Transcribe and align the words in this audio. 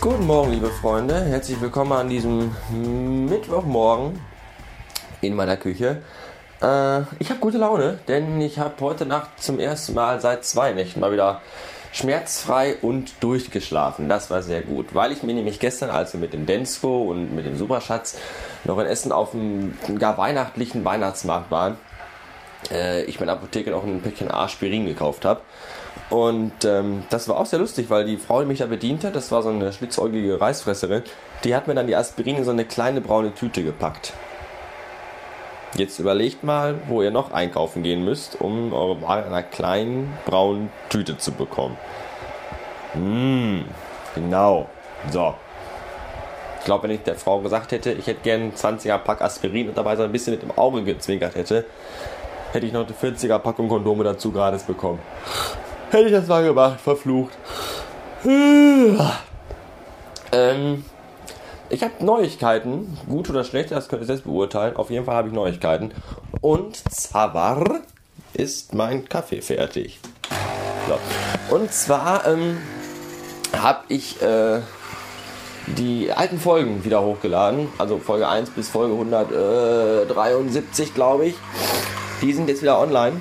Guten 0.00 0.26
Morgen, 0.26 0.50
liebe 0.50 0.70
Freunde. 0.70 1.24
Herzlich 1.24 1.60
willkommen 1.60 1.92
an 1.92 2.08
diesem 2.08 2.50
Mittwochmorgen 3.28 4.20
in 5.20 5.36
meiner 5.36 5.56
Küche. 5.56 6.02
Äh, 6.60 7.02
ich 7.20 7.30
habe 7.30 7.38
gute 7.38 7.58
Laune, 7.58 8.00
denn 8.08 8.40
ich 8.40 8.58
habe 8.58 8.74
heute 8.80 9.06
Nacht 9.06 9.40
zum 9.40 9.60
ersten 9.60 9.94
Mal 9.94 10.20
seit 10.20 10.44
zwei 10.44 10.72
Nächten 10.72 10.98
mal 10.98 11.12
wieder 11.12 11.42
schmerzfrei 11.94 12.76
und 12.82 13.12
durchgeschlafen. 13.20 14.08
Das 14.08 14.28
war 14.28 14.42
sehr 14.42 14.62
gut, 14.62 14.94
weil 14.94 15.12
ich 15.12 15.22
mir 15.22 15.32
nämlich 15.32 15.60
gestern, 15.60 15.90
als 15.90 16.12
wir 16.12 16.20
mit 16.20 16.32
dem 16.32 16.44
Densko 16.44 17.04
und 17.04 17.34
mit 17.34 17.46
dem 17.46 17.56
Superschatz 17.56 18.18
noch 18.64 18.78
in 18.78 18.86
Essen 18.86 19.12
auf 19.12 19.30
dem 19.30 19.78
gar 19.98 20.18
weihnachtlichen 20.18 20.84
Weihnachtsmarkt 20.84 21.52
waren, 21.52 21.76
äh, 22.72 23.04
ich 23.04 23.20
meine 23.20 23.32
Apotheke 23.32 23.70
noch 23.70 23.84
ein 23.84 24.02
Päckchen 24.02 24.28
Aspirin 24.30 24.86
gekauft 24.86 25.24
habe. 25.24 25.40
Und 26.10 26.64
ähm, 26.64 27.04
das 27.10 27.28
war 27.28 27.36
auch 27.36 27.46
sehr 27.46 27.60
lustig, 27.60 27.88
weil 27.90 28.04
die 28.04 28.16
Frau, 28.16 28.40
die 28.40 28.46
mich 28.46 28.58
da 28.58 28.66
bedient 28.66 29.04
hat, 29.04 29.14
das 29.14 29.30
war 29.30 29.42
so 29.42 29.50
eine 29.50 29.72
schlitzäugige 29.72 30.40
Reißfresserin, 30.40 31.04
die 31.44 31.54
hat 31.54 31.68
mir 31.68 31.74
dann 31.74 31.86
die 31.86 31.94
Aspirin 31.94 32.36
in 32.36 32.44
so 32.44 32.50
eine 32.50 32.64
kleine 32.64 33.00
braune 33.00 33.34
Tüte 33.34 33.62
gepackt. 33.62 34.12
Jetzt 35.76 35.98
überlegt 35.98 36.44
mal, 36.44 36.76
wo 36.86 37.02
ihr 37.02 37.10
noch 37.10 37.32
einkaufen 37.32 37.82
gehen 37.82 38.04
müsst, 38.04 38.40
um 38.40 38.72
eure 38.72 39.02
Ware 39.02 39.22
in 39.22 39.26
einer 39.26 39.42
kleinen 39.42 40.12
braunen 40.24 40.70
Tüte 40.88 41.18
zu 41.18 41.32
bekommen. 41.32 41.76
Hm, 42.92 43.64
genau. 44.14 44.68
So. 45.10 45.34
Ich 46.60 46.64
glaube, 46.64 46.84
wenn 46.84 46.92
ich 46.92 47.02
der 47.02 47.16
Frau 47.16 47.40
gesagt 47.40 47.72
hätte, 47.72 47.92
ich 47.92 48.06
hätte 48.06 48.20
gern 48.22 48.52
20er 48.52 48.98
Pack 48.98 49.20
Aspirin 49.20 49.68
und 49.68 49.76
dabei 49.76 49.96
so 49.96 50.04
ein 50.04 50.12
bisschen 50.12 50.32
mit 50.32 50.42
dem 50.42 50.52
Auge 50.52 50.82
gezwinkert 50.84 51.34
hätte, 51.34 51.64
hätte 52.52 52.66
ich 52.66 52.72
noch 52.72 52.86
eine 52.86 52.94
40er 52.94 53.38
Packung 53.38 53.68
Kondome 53.68 54.04
dazu 54.04 54.30
gratis 54.30 54.62
bekommen. 54.62 55.00
Hätte 55.90 56.06
ich 56.06 56.12
das 56.12 56.28
mal 56.28 56.44
gemacht, 56.44 56.80
verflucht. 56.80 57.36
Ähm, 60.32 60.84
ich 61.70 61.82
habe 61.82 62.04
Neuigkeiten, 62.04 62.98
gut 63.08 63.30
oder 63.30 63.44
schlecht, 63.44 63.70
das 63.70 63.88
könnt 63.88 64.02
ihr 64.02 64.06
selbst 64.06 64.24
beurteilen. 64.24 64.76
Auf 64.76 64.90
jeden 64.90 65.06
Fall 65.06 65.16
habe 65.16 65.28
ich 65.28 65.34
Neuigkeiten. 65.34 65.92
Und 66.40 66.76
zwar 66.92 67.80
ist 68.32 68.74
mein 68.74 69.08
Kaffee 69.08 69.40
fertig. 69.40 70.00
So. 70.88 71.54
Und 71.54 71.72
zwar 71.72 72.26
ähm, 72.26 72.58
habe 73.56 73.84
ich 73.88 74.20
äh, 74.20 74.60
die 75.66 76.12
alten 76.12 76.38
Folgen 76.38 76.84
wieder 76.84 77.02
hochgeladen. 77.02 77.68
Also 77.78 77.98
Folge 77.98 78.28
1 78.28 78.50
bis 78.50 78.68
Folge 78.68 78.92
173, 78.92 80.94
glaube 80.94 81.26
ich. 81.26 81.34
Die 82.20 82.32
sind 82.32 82.48
jetzt 82.48 82.62
wieder 82.62 82.78
online. 82.78 83.20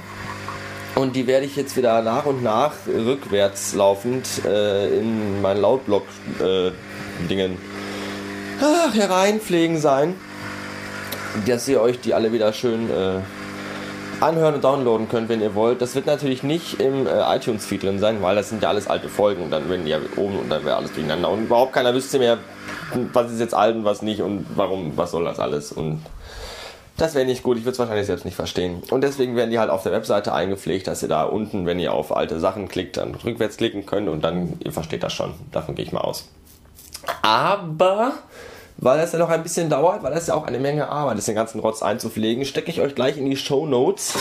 Und 0.95 1.15
die 1.15 1.25
werde 1.25 1.45
ich 1.45 1.55
jetzt 1.55 1.75
wieder 1.75 2.03
nach 2.03 2.25
und 2.25 2.43
nach 2.43 2.73
rückwärts 2.87 3.73
laufend 3.73 4.45
äh, 4.45 4.99
in 4.99 5.41
mein 5.41 5.59
Lautblock-Dingen 5.59 7.57
ach, 8.63 8.93
hereinpflegen 8.93 9.77
sein, 9.77 10.15
dass 11.47 11.67
ihr 11.67 11.81
euch 11.81 11.99
die 11.99 12.13
alle 12.13 12.31
wieder 12.31 12.53
schön 12.53 12.89
äh, 12.89 13.19
anhören 14.21 14.55
und 14.55 14.63
downloaden 14.63 15.09
könnt, 15.09 15.29
wenn 15.29 15.41
ihr 15.41 15.53
wollt. 15.55 15.81
Das 15.81 15.95
wird 15.95 16.05
natürlich 16.05 16.43
nicht 16.43 16.79
im 16.79 17.05
äh, 17.05 17.35
iTunes-Feed 17.35 17.83
drin 17.83 17.99
sein, 17.99 18.21
weil 18.21 18.35
das 18.35 18.49
sind 18.49 18.63
ja 18.63 18.69
alles 18.69 18.87
alte 18.87 19.09
Folgen 19.09 19.43
und 19.43 19.51
dann 19.51 19.69
werden 19.69 19.85
die 19.85 19.91
ja 19.91 19.99
oben 20.15 20.39
und 20.39 20.49
dann 20.49 20.63
wäre 20.63 20.77
alles 20.77 20.93
durcheinander 20.93 21.29
und 21.29 21.43
überhaupt 21.43 21.73
keiner 21.73 21.93
wüsste 21.93 22.19
mehr, 22.19 22.37
was 23.11 23.31
ist 23.31 23.39
jetzt 23.39 23.53
alt 23.53 23.75
und 23.75 23.85
was 23.85 24.01
nicht 24.01 24.21
und 24.21 24.45
warum, 24.55 24.93
was 24.95 25.11
soll 25.11 25.25
das 25.25 25.39
alles 25.39 25.71
und 25.71 26.01
das 26.95 27.15
wäre 27.15 27.25
nicht 27.25 27.41
gut, 27.41 27.57
ich 27.57 27.63
würde 27.63 27.73
es 27.73 27.79
wahrscheinlich 27.79 28.05
selbst 28.05 28.23
nicht 28.23 28.35
verstehen. 28.35 28.83
Und 28.91 29.01
deswegen 29.01 29.35
werden 29.35 29.49
die 29.49 29.57
halt 29.57 29.71
auf 29.71 29.81
der 29.81 29.91
Webseite 29.91 30.31
eingepflegt, 30.31 30.85
dass 30.85 31.01
ihr 31.01 31.09
da 31.09 31.23
unten, 31.23 31.65
wenn 31.65 31.79
ihr 31.79 31.91
auf 31.91 32.15
alte 32.15 32.39
Sachen 32.39 32.67
klickt, 32.67 32.97
dann 32.97 33.15
rückwärts 33.15 33.57
klicken 33.57 33.87
könnt 33.87 34.07
und 34.07 34.23
dann, 34.23 34.59
ihr 34.63 34.71
versteht 34.71 35.01
das 35.01 35.11
schon. 35.11 35.33
Davon 35.51 35.73
gehe 35.73 35.83
ich 35.83 35.91
mal 35.91 36.01
aus. 36.01 36.29
Aber, 37.23 38.13
weil 38.83 38.99
das 38.99 39.13
ja 39.13 39.19
noch 39.19 39.29
ein 39.29 39.43
bisschen 39.43 39.69
dauert, 39.69 40.03
weil 40.03 40.13
das 40.13 40.27
ja 40.27 40.33
auch 40.33 40.45
eine 40.45 40.59
Menge 40.59 40.89
Arbeit 40.89 41.17
ist, 41.17 41.27
den 41.27 41.35
ganzen 41.35 41.59
Rotz 41.59 41.81
einzupflegen, 41.81 42.43
stecke 42.43 42.69
ich 42.69 42.81
euch 42.81 42.95
gleich 42.95 43.17
in 43.17 43.29
die 43.29 43.37
Show 43.37 43.65
Notes 43.65 44.13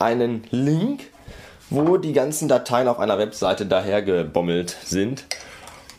einen 0.00 0.44
Link, 0.50 1.02
wo 1.70 1.96
die 1.96 2.12
ganzen 2.12 2.48
Dateien 2.48 2.88
auf 2.88 2.98
einer 2.98 3.18
Webseite 3.18 3.66
dahergebommelt 3.66 4.76
sind. 4.84 5.24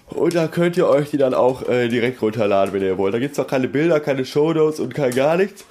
Und 0.09 0.35
da 0.35 0.47
könnt 0.47 0.78
ihr 0.78 0.88
euch 0.88 1.09
die 1.09 1.17
dann 1.17 1.33
auch 1.33 1.67
äh, 1.67 1.88
direkt 1.88 2.22
runterladen, 2.22 2.73
wenn 2.73 2.83
ihr 2.83 2.97
wollt. 2.97 3.13
Da 3.13 3.19
gibt 3.19 3.33
es 3.33 3.39
auch 3.39 3.47
keine 3.47 3.67
Bilder, 3.67 4.00
keine 4.00 4.25
Shownotes 4.25 4.79
und 4.79 4.94
kein 4.94 5.16
gar 5.16 5.38
nichts. 5.38 5.63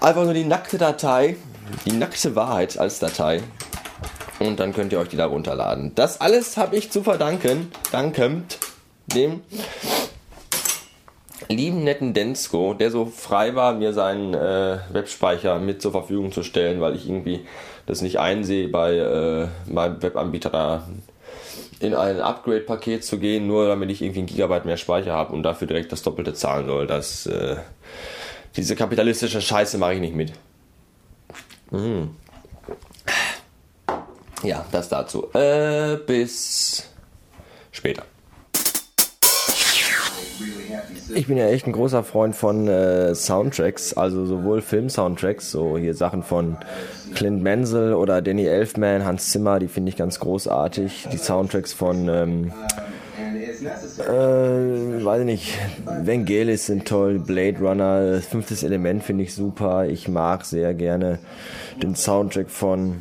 Einfach 0.00 0.24
nur 0.24 0.34
die 0.34 0.44
nackte 0.44 0.78
Datei, 0.78 1.36
die 1.86 1.92
nackte 1.92 2.34
Wahrheit 2.34 2.76
als 2.76 2.98
Datei. 2.98 3.40
Und 4.40 4.58
dann 4.58 4.74
könnt 4.74 4.92
ihr 4.92 4.98
euch 4.98 5.08
die 5.08 5.16
da 5.16 5.26
runterladen. 5.26 5.94
Das 5.94 6.20
alles 6.20 6.56
habe 6.56 6.76
ich 6.76 6.90
zu 6.90 7.02
verdanken, 7.02 7.70
dankend 7.92 8.58
dem 9.06 9.42
lieben 11.48 11.84
netten 11.84 12.14
Densko, 12.14 12.74
der 12.74 12.90
so 12.90 13.06
frei 13.06 13.54
war, 13.54 13.74
mir 13.74 13.92
seinen 13.92 14.34
äh, 14.34 14.78
Webspeicher 14.92 15.58
mit 15.58 15.82
zur 15.82 15.92
Verfügung 15.92 16.32
zu 16.32 16.42
stellen, 16.42 16.80
weil 16.80 16.96
ich 16.96 17.08
irgendwie 17.08 17.46
das 17.86 18.00
nicht 18.00 18.18
einsehe, 18.18 18.68
bei 18.68 18.96
äh, 18.96 19.48
meinem 19.70 20.02
Webanbieter 20.02 20.50
da 20.50 20.88
in 21.80 21.94
ein 21.94 22.20
Upgrade-Paket 22.20 23.04
zu 23.04 23.18
gehen, 23.18 23.46
nur 23.46 23.68
damit 23.68 23.90
ich 23.90 24.00
irgendwie 24.00 24.20
ein 24.20 24.26
Gigabyte 24.26 24.64
mehr 24.64 24.76
Speicher 24.76 25.12
habe 25.12 25.32
und 25.34 25.42
dafür 25.42 25.66
direkt 25.66 25.92
das 25.92 26.02
Doppelte 26.02 26.32
zahlen 26.34 26.66
soll. 26.66 26.86
Das, 26.86 27.26
äh, 27.26 27.56
diese 28.56 28.76
kapitalistische 28.76 29.40
Scheiße 29.40 29.78
mache 29.78 29.94
ich 29.94 30.00
nicht 30.00 30.14
mit. 30.14 30.32
Mhm. 31.70 32.10
Ja, 34.42 34.64
das 34.70 34.88
dazu. 34.88 35.32
Äh, 35.34 35.96
bis 36.06 36.88
später. 37.72 38.04
Ich 41.14 41.26
bin 41.26 41.36
ja 41.36 41.48
echt 41.48 41.66
ein 41.66 41.72
großer 41.72 42.02
Freund 42.02 42.34
von 42.34 42.68
äh, 42.68 43.14
Soundtracks, 43.14 43.94
also 43.94 44.26
sowohl 44.26 44.62
Film-Soundtracks, 44.62 45.50
so 45.50 45.78
hier 45.78 45.94
Sachen 45.94 46.22
von 46.22 46.56
Clint 47.14 47.42
Menzel 47.42 47.94
oder 47.94 48.22
Danny 48.22 48.46
Elfman, 48.46 49.04
Hans 49.04 49.30
Zimmer, 49.30 49.58
die 49.58 49.68
finde 49.68 49.90
ich 49.90 49.96
ganz 49.96 50.18
großartig. 50.20 51.08
Die 51.12 51.18
Soundtracks 51.18 51.72
von, 51.72 52.08
ähm, 52.08 52.52
äh, 53.98 55.04
weiß 55.04 55.20
ich 55.20 55.26
nicht, 55.26 55.58
Vangelis 55.84 56.66
sind 56.66 56.86
toll, 56.86 57.18
Blade 57.18 57.58
Runner, 57.60 58.20
Fünftes 58.20 58.62
Element 58.62 59.02
finde 59.04 59.24
ich 59.24 59.34
super. 59.34 59.86
Ich 59.86 60.08
mag 60.08 60.44
sehr 60.44 60.74
gerne 60.74 61.18
den 61.82 61.94
Soundtrack 61.94 62.50
von 62.50 63.00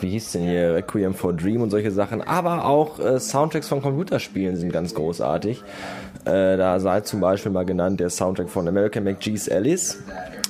wie 0.00 0.10
hieß 0.10 0.32
denn 0.32 0.42
hier, 0.42 0.74
Requiem 0.74 1.14
for 1.14 1.32
Dream 1.32 1.62
und 1.62 1.70
solche 1.70 1.90
Sachen, 1.90 2.20
aber 2.22 2.64
auch 2.64 2.98
äh, 2.98 3.20
Soundtracks 3.20 3.68
von 3.68 3.82
Computerspielen 3.82 4.56
sind 4.56 4.72
ganz 4.72 4.94
großartig. 4.94 5.62
Äh, 6.24 6.56
da 6.56 6.80
sei 6.80 7.02
zum 7.02 7.20
Beispiel 7.20 7.52
mal 7.52 7.64
genannt 7.64 8.00
der 8.00 8.10
Soundtrack 8.10 8.48
von 8.48 8.66
American 8.66 9.04
McGee's 9.04 9.48
Alice. 9.48 10.02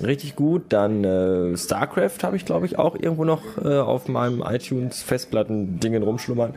Richtig 0.03 0.37
gut. 0.37 0.63
Dann 0.71 1.05
äh, 1.05 1.57
StarCraft 1.57 2.23
habe 2.23 2.37
ich, 2.37 2.45
glaube 2.45 2.67
ich, 2.67 2.79
auch 2.79 2.95
irgendwo 2.95 3.25
noch 3.25 3.43
äh, 3.63 3.79
auf 3.79 4.09
meinem 4.09 4.43
iTunes-Festplatten-Dingen 4.43 6.03
rumschlummern. 6.03 6.55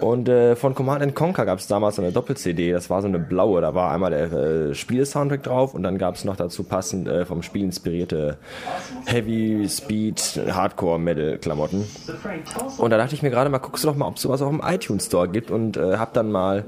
Und 0.00 0.28
äh, 0.28 0.56
von 0.56 0.74
Command 0.74 1.14
Conquer 1.14 1.46
gab 1.46 1.58
es 1.58 1.66
damals 1.66 1.98
eine 1.98 2.12
Doppel-CD, 2.12 2.72
das 2.72 2.90
war 2.90 3.00
so 3.00 3.08
eine 3.08 3.18
blaue, 3.18 3.60
da 3.60 3.74
war 3.74 3.92
einmal 3.92 4.10
der 4.10 4.32
äh, 4.32 4.74
Spiele-Soundtrack 4.74 5.42
drauf 5.42 5.74
und 5.74 5.82
dann 5.82 5.98
gab 5.98 6.14
es 6.14 6.24
noch 6.24 6.36
dazu 6.36 6.64
passend 6.64 7.08
äh, 7.08 7.24
vom 7.24 7.42
Spiel 7.42 7.62
inspirierte 7.62 8.36
Heavy 9.06 9.66
Speed 9.68 10.40
Hardcore 10.50 10.98
Metal 10.98 11.38
Klamotten. 11.38 11.84
Und 12.78 12.90
da 12.90 12.98
dachte 12.98 13.14
ich 13.14 13.22
mir 13.22 13.30
gerade 13.30 13.50
mal, 13.50 13.58
guckst 13.58 13.84
du 13.84 13.88
doch 13.88 13.96
mal, 13.96 14.06
ob 14.06 14.16
es 14.16 14.22
sowas 14.22 14.42
auch 14.42 14.50
im 14.50 14.62
iTunes 14.64 15.06
Store 15.06 15.28
gibt 15.28 15.50
und 15.50 15.76
äh, 15.76 15.96
hab 15.96 16.12
dann 16.14 16.30
mal 16.30 16.64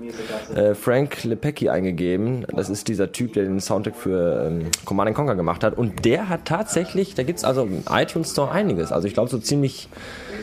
äh, 0.54 0.74
Frank 0.74 1.24
Lepecki 1.24 1.68
eingegeben. 1.68 2.46
Das 2.54 2.70
ist 2.70 2.88
dieser 2.88 3.12
Typ, 3.12 3.34
der 3.34 3.44
den 3.44 3.60
Soundtrack 3.60 3.96
für 3.96 4.46
ähm, 4.46 4.70
Command 4.84 5.14
Conquer 5.14 5.34
gemacht 5.34 5.64
hat 5.64 5.76
und 5.76 6.04
der 6.04 6.28
hat 6.28 6.44
tatsächlich, 6.44 7.14
da 7.14 7.22
gibt's 7.22 7.44
also 7.44 7.62
im 7.62 7.82
iTunes 7.90 8.32
Store 8.32 8.50
einiges. 8.50 8.92
Also 8.92 9.08
ich 9.08 9.14
glaube 9.14 9.30
so 9.30 9.38
ziemlich 9.38 9.88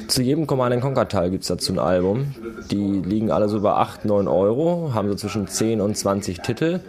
zu 0.08 0.22
jedem 0.22 0.48
Command 0.48 0.82
Conquer 0.82 1.08
Teil 1.08 1.32
gibt's 1.32 1.48
dazu 1.48 1.74
ein 1.74 1.80
Album. 1.80 2.36
Die 2.74 3.02
liegen 3.06 3.30
alle 3.30 3.50
so 3.50 3.62
bei 3.62 3.72
8, 3.72 4.06
9 4.06 4.28
Euro, 4.28 4.92
haben 4.96 5.08
so 5.08 5.14
zwischen 5.14 5.48
10 5.48 5.80
und 5.80 5.96
20 5.96 6.40
Titel. 6.40 6.80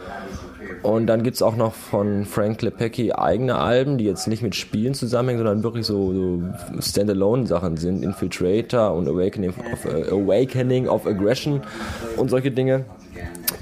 Und 0.82 1.06
dann 1.06 1.22
gibt's 1.22 1.42
auch 1.42 1.56
noch 1.56 1.74
von 1.74 2.24
Frank 2.24 2.62
Lepecki 2.62 3.12
eigene 3.12 3.56
Alben, 3.56 3.98
die 3.98 4.04
jetzt 4.04 4.26
nicht 4.26 4.42
mit 4.42 4.54
Spielen 4.54 4.94
zusammenhängen, 4.94 5.38
sondern 5.38 5.62
wirklich 5.62 5.86
so, 5.86 6.12
so 6.12 6.42
Standalone-Sachen 6.80 7.76
sind. 7.76 8.02
Infiltrator 8.02 8.94
und 8.94 9.08
Awakening 9.08 9.50
of, 9.50 9.84
äh, 9.84 10.10
Awakening 10.10 10.88
of 10.88 11.06
Aggression 11.06 11.60
und 12.16 12.30
solche 12.30 12.50
Dinge. 12.50 12.86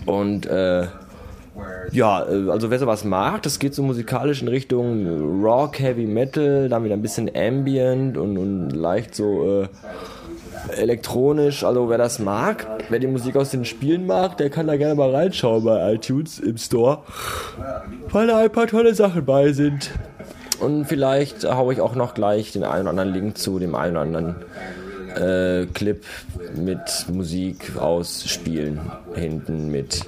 Und 0.07 0.47
äh, 0.47 0.87
ja, 1.91 2.25
äh, 2.29 2.51
also 2.51 2.71
wer 2.71 2.79
sowas 2.79 3.05
mag, 3.05 3.43
das 3.43 3.59
geht 3.59 3.75
so 3.75 3.83
musikalisch 3.83 4.43
in 4.43 4.49
Richtung 4.49 5.43
Rock, 5.43 5.81
Heavy 5.81 6.07
Metal, 6.07 6.69
dann 6.69 6.85
wieder 6.85 6.95
ein 6.95 7.03
bisschen 7.03 7.31
Ambient 7.35 8.17
und, 8.17 8.39
und 8.39 8.71
leicht 8.71 9.15
so 9.15 9.63
äh, 9.63 9.69
elektronisch, 10.77 11.65
also 11.65 11.89
wer 11.89 11.99
das 11.99 12.19
mag, 12.19 12.67
wer 12.89 12.99
die 12.99 13.07
Musik 13.07 13.37
aus 13.37 13.51
den 13.51 13.65
Spielen 13.65 14.07
mag, 14.07 14.37
der 14.37 14.51
kann 14.51 14.67
da 14.67 14.77
gerne 14.77 14.95
mal 14.95 15.15
reinschauen 15.15 15.65
bei 15.65 15.95
iTunes 15.95 16.39
im 16.39 16.57
Store, 16.57 17.03
weil 18.11 18.27
da 18.27 18.39
ein 18.39 18.51
paar 18.51 18.67
tolle 18.67 18.95
Sachen 18.95 19.25
bei 19.25 19.53
sind. 19.53 19.91
Und 20.61 20.85
vielleicht 20.85 21.45
haue 21.45 21.73
ich 21.73 21.81
auch 21.81 21.97
noch 21.97 22.15
gleich 22.15 22.53
den 22.53 22.63
einen 22.63 22.83
oder 22.83 22.91
anderen 22.91 23.13
Link 23.13 23.39
zu 23.39 23.59
dem 23.59 23.75
einen 23.75 23.97
oder 23.97 24.03
anderen 24.03 24.37
äh, 25.17 25.67
Clip 25.67 26.05
mit 26.55 27.07
Musik 27.13 27.77
aus 27.77 28.25
Spielen 28.29 28.81
hinten 29.15 29.71
mit 29.71 30.07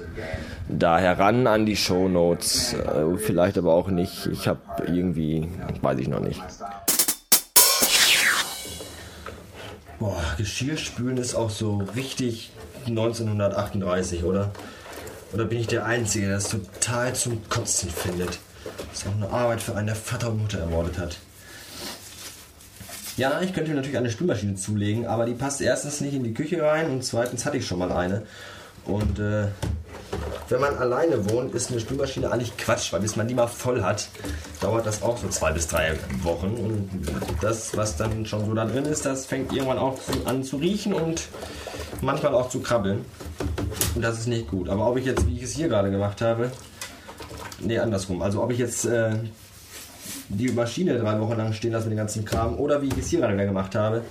da 0.67 0.97
heran 0.97 1.47
an 1.47 1.65
die 1.65 1.75
Show 1.75 2.07
Notes. 2.07 2.73
Äh, 2.73 3.17
vielleicht 3.17 3.57
aber 3.57 3.73
auch 3.73 3.89
nicht. 3.89 4.27
Ich 4.31 4.47
habe 4.47 4.59
irgendwie, 4.87 5.47
weiß 5.81 5.99
ich 5.99 6.07
noch 6.07 6.21
nicht. 6.21 6.41
Boah, 9.99 10.21
Geschirrspülen 10.37 11.17
ist 11.17 11.35
auch 11.35 11.49
so 11.49 11.77
richtig 11.95 12.51
1938, 12.85 14.23
oder? 14.23 14.51
Oder 15.31 15.45
bin 15.45 15.59
ich 15.59 15.67
der 15.67 15.85
Einzige, 15.85 16.27
der 16.27 16.35
das 16.35 16.49
total 16.49 17.15
zum 17.15 17.47
Kotzen 17.49 17.89
findet? 17.89 18.39
Das 18.89 18.99
ist 18.99 19.07
auch 19.07 19.15
eine 19.15 19.29
Arbeit 19.29 19.61
für 19.61 19.75
einen, 19.75 19.87
der 19.87 19.95
Vater 19.95 20.31
und 20.31 20.41
Mutter 20.41 20.59
ermordet 20.59 20.97
hat. 20.97 21.17
Ja, 23.17 23.39
ich 23.41 23.53
könnte 23.53 23.69
mir 23.69 23.77
natürlich 23.77 23.97
eine 23.97 24.11
Spülmaschine 24.11 24.55
zulegen, 24.55 25.07
aber 25.07 25.25
die 25.25 25.33
passt 25.33 25.61
erstens 25.61 26.01
nicht 26.01 26.13
in 26.13 26.25
die 26.25 26.33
Küche 26.33 26.61
rein 26.61 26.89
und 26.89 27.03
zweitens 27.03 27.45
hatte 27.45 27.57
ich 27.57 27.65
schon 27.65 27.79
mal 27.79 27.93
eine. 27.93 28.23
Und 28.83 29.19
äh, 29.19 29.47
wenn 30.49 30.61
man 30.61 30.77
alleine 30.77 31.29
wohnt, 31.29 31.53
ist 31.55 31.71
eine 31.71 31.79
Spülmaschine 31.79 32.31
eigentlich 32.31 32.55
Quatsch, 32.57 32.93
weil 32.93 33.01
bis 33.01 33.15
man 33.15 33.27
die 33.27 33.33
mal 33.33 33.47
voll 33.47 33.81
hat, 33.81 34.07
dauert 34.61 34.85
das 34.85 35.01
auch 35.01 35.17
so 35.17 35.27
zwei 35.29 35.51
bis 35.51 35.67
drei 35.67 35.95
Wochen. 36.21 36.47
Und 36.47 36.89
das, 37.41 37.75
was 37.75 37.97
dann 37.97 38.25
schon 38.25 38.45
so 38.45 38.53
da 38.53 38.65
drin 38.65 38.85
ist, 38.85 39.05
das 39.05 39.25
fängt 39.25 39.51
irgendwann 39.53 39.79
auch 39.79 39.99
an 40.25 40.43
zu 40.43 40.57
riechen 40.57 40.93
und 40.93 41.23
manchmal 42.01 42.33
auch 42.33 42.49
zu 42.49 42.59
krabbeln. 42.59 43.05
Und 43.95 44.01
das 44.01 44.19
ist 44.19 44.27
nicht 44.27 44.47
gut. 44.49 44.69
Aber 44.69 44.87
ob 44.87 44.97
ich 44.97 45.05
jetzt, 45.05 45.27
wie 45.27 45.37
ich 45.37 45.43
es 45.43 45.51
hier 45.51 45.67
gerade 45.67 45.89
gemacht 45.89 46.21
habe, 46.21 46.51
nee, 47.59 47.79
andersrum. 47.79 48.21
Also 48.21 48.43
ob 48.43 48.51
ich 48.51 48.59
jetzt 48.59 48.85
äh, 48.85 49.11
die 50.29 50.49
Maschine 50.49 50.97
drei 50.97 51.19
Wochen 51.19 51.37
lang 51.37 51.53
stehen 51.53 51.71
lasse 51.71 51.85
mit 51.85 51.93
dem 51.93 51.97
ganzen 51.97 52.25
Kram 52.25 52.57
oder 52.57 52.81
wie 52.81 52.87
ich 52.87 52.97
es 52.97 53.09
hier 53.09 53.19
gerade 53.19 53.35
gemacht 53.45 53.75
habe, 53.75 54.01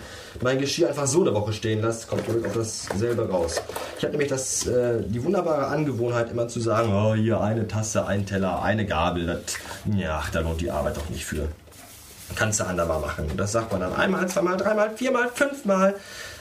mein 0.43 0.58
Geschirr 0.58 0.88
einfach 0.88 1.06
so 1.06 1.22
eine 1.22 1.34
Woche 1.34 1.52
stehen 1.52 1.82
lasse, 1.82 2.06
kommt 2.06 2.25
zurück 2.26 2.46
auf 2.46 2.55
dasselbe 2.55 3.28
raus. 3.28 3.61
Ich 3.99 4.05
habe 4.05 4.12
nämlich 4.12 4.28
das, 4.28 4.66
äh, 4.66 5.02
die 5.06 5.22
wunderbare 5.22 5.66
Angewohnheit 5.66 6.31
immer 6.31 6.49
zu 6.49 6.61
sagen, 6.61 6.93
oh, 6.93 7.14
hier 7.14 7.40
eine 7.40 7.66
Tasse, 7.66 8.06
ein 8.06 8.26
Teller, 8.26 8.62
eine 8.62 8.87
Gabel, 8.87 9.26
das, 9.26 9.56
ja, 9.96 10.22
da 10.32 10.40
lohnt 10.40 10.61
die 10.61 10.70
Arbeit 10.70 10.96
doch 10.96 11.08
nicht 11.11 11.25
für. 11.25 11.49
Kannst 12.37 12.61
du 12.61 12.64
andermal 12.64 13.00
machen. 13.00 13.31
Das 13.37 13.52
sagt 13.52 13.70
man 13.70 13.81
dann 13.81 13.94
einmal, 13.94 14.26
zweimal, 14.28 14.56
dreimal, 14.56 14.96
viermal, 14.96 15.28
fünfmal, 15.32 15.94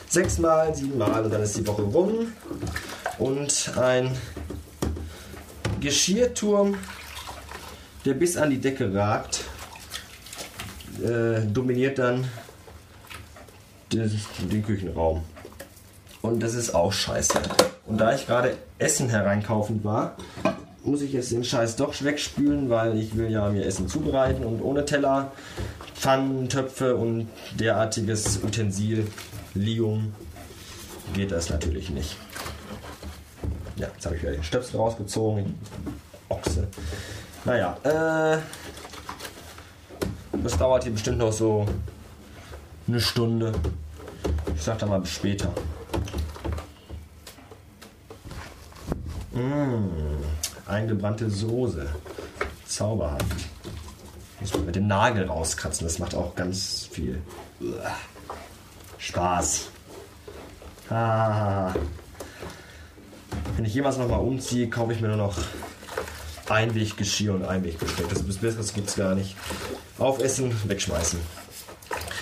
sechsmal, 0.07 0.73
siebenmal 0.73 1.23
und 1.23 1.33
dann 1.33 1.43
ist 1.43 1.57
die 1.57 1.67
Woche 1.67 1.81
rum. 1.81 2.31
Und 3.19 3.71
ein 3.77 4.11
Geschirrturm, 5.81 6.75
der 8.05 8.13
bis 8.13 8.37
an 8.37 8.49
die 8.49 8.59
Decke 8.59 8.93
ragt, 8.93 9.43
äh, 11.01 11.41
dominiert 11.45 11.99
dann 11.99 12.25
den, 13.91 14.63
Küchenraum. 14.65 15.23
Und 16.21 16.41
das 16.41 16.55
ist 16.55 16.73
auch 16.73 16.91
scheiße. 16.91 17.39
Und 17.85 17.99
da 17.99 18.15
ich 18.15 18.25
gerade 18.25 18.57
Essen 18.79 19.09
hereinkaufend 19.09 19.83
war, 19.83 20.15
muss 20.83 21.01
ich 21.01 21.13
jetzt 21.13 21.31
den 21.31 21.43
Scheiß 21.43 21.75
doch 21.75 21.93
wegspülen, 22.03 22.69
weil 22.69 22.97
ich 22.97 23.15
will 23.15 23.29
ja 23.29 23.49
mir 23.49 23.65
Essen 23.65 23.87
zubereiten 23.87 24.43
und 24.43 24.61
ohne 24.61 24.85
Teller, 24.85 25.31
Pfannen, 25.95 26.49
Töpfe 26.49 26.95
und 26.95 27.27
derartiges 27.59 28.43
Utensil, 28.43 29.07
Lium, 29.53 30.13
geht 31.13 31.31
das 31.31 31.49
natürlich 31.49 31.89
nicht. 31.89 32.17
Ja, 33.75 33.87
jetzt 33.93 34.05
habe 34.05 34.15
ich 34.15 34.21
wieder 34.21 34.33
den 34.33 34.43
Stöpsel 34.43 34.77
rausgezogen. 34.77 35.55
Ochse. 36.29 36.67
Naja, 37.45 37.77
äh, 37.83 38.37
das 40.43 40.57
dauert 40.57 40.83
hier 40.83 40.91
bestimmt 40.91 41.19
noch 41.19 41.31
so 41.31 41.65
eine 42.87 42.99
Stunde. 42.99 43.53
Ich 44.55 44.61
sag 44.61 44.79
dann 44.79 44.89
mal 44.89 44.99
bis 44.99 45.11
später. 45.11 45.51
Mmh, 49.31 49.89
eingebrannte 50.67 51.29
Soße. 51.29 51.87
Zauberhaft. 52.65 53.25
Muss 54.39 54.53
man 54.53 54.65
mit 54.65 54.75
dem 54.75 54.87
Nagel 54.87 55.25
rauskratzen. 55.27 55.87
Das 55.87 55.99
macht 55.99 56.15
auch 56.15 56.35
ganz 56.35 56.89
viel 56.91 57.21
Uah. 57.61 57.95
Spaß. 58.97 59.69
Ah. 60.89 61.73
Wenn 63.55 63.65
ich 63.65 63.73
jemals 63.73 63.97
nochmal 63.97 64.19
umziehe, 64.19 64.69
kaufe 64.69 64.93
ich 64.93 65.01
mir 65.01 65.07
nur 65.07 65.17
noch 65.17 65.37
Einweggeschirr 66.49 67.33
und 67.33 67.45
Einwegbesteck. 67.45 68.09
Das 68.09 68.23
Besseres 68.23 68.73
gibt 68.73 68.89
es 68.89 68.95
gar 68.95 69.15
nicht. 69.15 69.35
Aufessen, 69.97 70.51
wegschmeißen. 70.67 71.19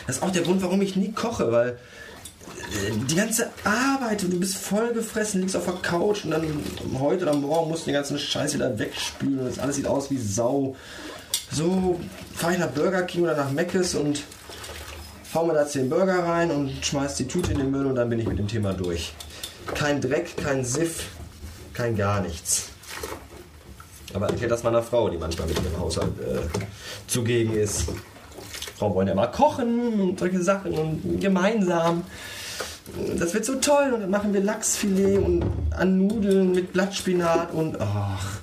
Das 0.07 0.17
ist 0.17 0.23
auch 0.23 0.31
der 0.31 0.43
Grund, 0.43 0.61
warum 0.61 0.81
ich 0.81 0.95
nie 0.95 1.11
koche, 1.11 1.51
weil 1.51 1.69
äh, 1.69 2.91
die 3.09 3.15
ganze 3.15 3.49
Arbeit, 3.63 4.23
du 4.23 4.39
bist 4.39 4.57
voll 4.57 4.93
gefressen, 4.93 5.41
liegst 5.41 5.55
auf 5.55 5.65
der 5.65 5.75
Couch 5.75 6.25
und 6.25 6.31
dann 6.31 6.43
heute 6.99 7.23
oder 7.23 7.33
morgen 7.33 7.69
musst 7.69 7.83
du 7.83 7.85
den 7.87 7.95
ganzen 7.95 8.17
Scheiß 8.17 8.53
wieder 8.53 8.77
wegspülen 8.77 9.39
und 9.39 9.45
das 9.45 9.59
alles 9.59 9.75
sieht 9.75 9.87
aus 9.87 10.09
wie 10.11 10.17
Sau. 10.17 10.75
So 11.51 11.99
fahre 12.33 12.53
ich 12.53 12.59
nach 12.59 12.69
Burger 12.69 13.03
King 13.03 13.23
oder 13.23 13.35
nach 13.35 13.51
Mc's 13.51 13.95
und 13.95 14.23
hau 15.33 15.45
mir 15.45 15.53
da 15.53 15.67
10 15.67 15.89
Burger 15.89 16.23
rein 16.23 16.51
und 16.51 16.85
schmeiß 16.85 17.15
die 17.15 17.27
Tüte 17.27 17.51
in 17.51 17.59
den 17.59 17.71
Müll 17.71 17.85
und 17.85 17.95
dann 17.95 18.09
bin 18.09 18.19
ich 18.19 18.27
mit 18.27 18.39
dem 18.39 18.47
Thema 18.47 18.73
durch. 18.73 19.13
Kein 19.73 20.01
Dreck, 20.01 20.35
kein 20.37 20.65
Siff, 20.65 21.05
kein 21.73 21.95
gar 21.95 22.21
nichts. 22.21 22.70
Aber 24.13 24.27
erklärt 24.27 24.51
das 24.51 24.63
meiner 24.63 24.83
Frau, 24.83 25.09
die 25.09 25.17
manchmal 25.17 25.47
mit 25.47 25.57
dem 25.57 25.79
Haushalt 25.79 26.11
äh, 26.19 26.59
zugegen 27.07 27.53
ist. 27.53 27.87
Frauen 28.77 28.95
wollen 28.95 29.07
ja 29.07 29.13
immer 29.13 29.27
kochen 29.27 30.01
und 30.01 30.19
solche 30.19 30.41
Sachen 30.41 30.73
und 30.73 31.21
gemeinsam. 31.21 32.03
Das 33.17 33.33
wird 33.33 33.45
so 33.45 33.55
toll 33.55 33.91
und 33.93 34.01
dann 34.01 34.09
machen 34.09 34.33
wir 34.33 34.41
Lachsfilet 34.41 35.19
und 35.19 35.45
an 35.69 36.07
Nudeln 36.07 36.51
mit 36.51 36.73
Blattspinat 36.73 37.53
und 37.53 37.79
ach, 37.79 38.39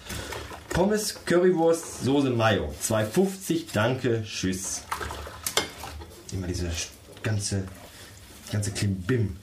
Pommes, 0.70 1.16
Currywurst, 1.24 2.04
Soße 2.04 2.30
Mayo. 2.30 2.72
2,50, 2.82 3.64
danke, 3.72 4.22
tschüss. 4.24 4.82
Immer 6.32 6.46
diese 6.46 6.70
ganze, 7.22 7.64
ganze 8.52 8.70
Klimbim. 8.70 9.36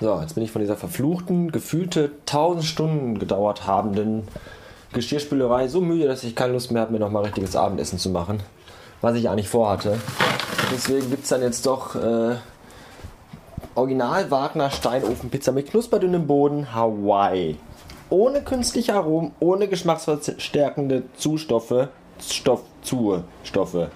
So, 0.00 0.20
jetzt 0.20 0.34
bin 0.34 0.44
ich 0.44 0.52
von 0.52 0.60
dieser 0.60 0.76
verfluchten, 0.76 1.50
gefühlte 1.50 2.12
1000 2.26 2.64
Stunden 2.64 3.18
gedauert 3.18 3.66
habenden 3.66 4.28
Geschirrspülerei 4.92 5.68
so 5.68 5.80
müde, 5.80 6.06
dass 6.06 6.24
ich 6.24 6.34
keine 6.34 6.52
Lust 6.52 6.70
mehr 6.70 6.82
habe, 6.82 6.92
mir 6.92 7.00
nochmal 7.00 7.24
richtiges 7.24 7.56
Abendessen 7.56 7.98
zu 7.98 8.10
machen. 8.10 8.40
Was 9.00 9.16
ich 9.16 9.28
eigentlich 9.28 9.48
vorhatte. 9.48 9.98
Deswegen 10.72 11.10
gibt 11.10 11.24
es 11.24 11.28
dann 11.28 11.42
jetzt 11.42 11.66
doch 11.66 11.94
äh, 11.94 12.36
Original 13.74 14.30
Wagner 14.30 14.70
Steinofenpizza 14.70 15.52
mit 15.52 15.70
knusperdünnem 15.70 16.26
Boden 16.26 16.74
Hawaii. 16.74 17.56
Ohne 18.10 18.42
künstliche 18.42 18.94
Aromen, 18.94 19.32
ohne 19.40 19.68
geschmacksverstärkende 19.68 21.04
Zustoffe. 21.16 21.88
Stoff, 22.20 22.62
Zustoffe. 22.82 23.88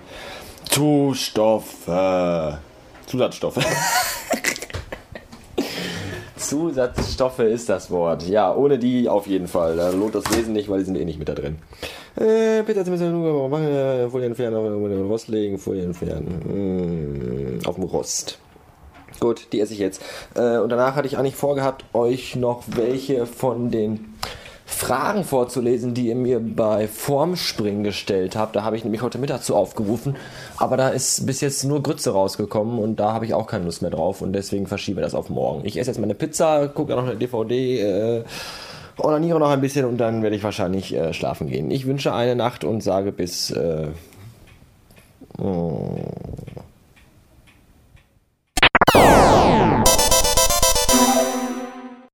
Zustoffe. 0.68 2.58
Zusatzstoffe. 3.06 3.64
Zusatzstoffe 6.52 7.38
ist 7.38 7.70
das 7.70 7.90
Wort. 7.90 8.28
Ja, 8.28 8.54
ohne 8.54 8.78
die 8.78 9.08
auf 9.08 9.26
jeden 9.26 9.48
Fall. 9.48 9.74
Da 9.74 9.88
lohnt 9.88 10.14
das 10.14 10.28
Lesen 10.36 10.52
nicht, 10.52 10.68
weil 10.68 10.80
die 10.80 10.84
sind 10.84 10.98
eh 10.98 11.04
nicht 11.06 11.18
mit 11.18 11.30
da 11.30 11.34
drin. 11.34 11.56
Äh, 12.14 12.62
bitte 12.62 12.84
nur 12.90 13.48
machen, 13.48 13.68
äh, 13.68 14.10
Folie 14.10 14.26
entfernen, 14.26 14.56
auf 14.56 14.62
den 14.62 15.06
Rost 15.06 15.28
legen, 15.28 15.56
Folie 15.56 15.82
entfernen. 15.82 17.60
Mm, 17.62 17.66
auf 17.66 17.76
dem 17.76 17.84
Rost. 17.84 18.38
Gut, 19.18 19.46
die 19.54 19.60
esse 19.60 19.72
ich 19.72 19.78
jetzt. 19.78 20.02
Äh, 20.34 20.58
und 20.58 20.68
danach 20.68 20.94
hatte 20.94 21.06
ich 21.06 21.16
eigentlich 21.16 21.36
vorgehabt, 21.36 21.86
euch 21.94 22.36
noch 22.36 22.64
welche 22.66 23.24
von 23.24 23.70
den 23.70 24.12
Fragen 24.64 25.24
vorzulesen, 25.24 25.94
die 25.94 26.08
ihr 26.08 26.14
mir 26.14 26.40
bei 26.40 26.88
Formspringen 26.88 27.84
gestellt 27.84 28.36
habt. 28.36 28.56
Da 28.56 28.62
habe 28.62 28.76
ich 28.76 28.84
nämlich 28.84 29.02
heute 29.02 29.18
Mittag 29.18 29.42
zu 29.42 29.54
aufgerufen, 29.54 30.16
aber 30.56 30.76
da 30.76 30.88
ist 30.88 31.26
bis 31.26 31.40
jetzt 31.40 31.64
nur 31.64 31.82
Grütze 31.82 32.12
rausgekommen 32.12 32.78
und 32.78 32.96
da 32.96 33.12
habe 33.12 33.24
ich 33.24 33.34
auch 33.34 33.46
keine 33.46 33.64
Lust 33.64 33.82
mehr 33.82 33.90
drauf 33.90 34.22
und 34.22 34.32
deswegen 34.32 34.66
verschiebe 34.66 35.00
das 35.00 35.14
auf 35.14 35.30
morgen. 35.30 35.64
Ich 35.64 35.78
esse 35.78 35.90
jetzt 35.90 35.98
meine 35.98 36.14
Pizza, 36.14 36.68
gucke 36.68 36.94
noch 36.94 37.04
eine 37.04 37.16
DVD, 37.16 37.80
äh, 37.80 38.24
onaniere 38.98 39.38
noch 39.38 39.50
ein 39.50 39.60
bisschen 39.60 39.84
und 39.84 39.98
dann 39.98 40.22
werde 40.22 40.36
ich 40.36 40.44
wahrscheinlich 40.44 40.94
äh, 40.94 41.12
schlafen 41.12 41.48
gehen. 41.48 41.70
Ich 41.70 41.86
wünsche 41.86 42.14
eine 42.14 42.36
Nacht 42.36 42.64
und 42.64 42.82
sage 42.82 43.12
bis 43.12 43.50
äh, 43.50 43.88
oh. 45.38 46.11